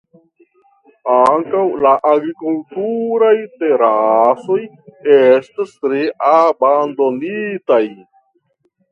Ankaŭ 1.15 1.65
la 1.85 1.89
agrikulturaj 2.11 3.33
terasoj 3.63 4.57
estas 5.17 5.75
tre 5.83 6.01
abandonitaj. 6.31 7.81